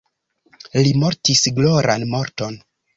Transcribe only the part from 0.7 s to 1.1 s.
Li